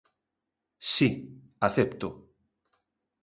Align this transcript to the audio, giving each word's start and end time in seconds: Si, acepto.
Si, 0.93 1.09
acepto. 1.67 2.09